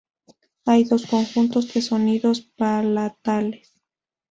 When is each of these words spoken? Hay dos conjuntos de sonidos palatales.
Hay 0.65 0.85
dos 0.85 1.05
conjuntos 1.05 1.71
de 1.75 1.79
sonidos 1.83 2.41
palatales. 2.57 3.79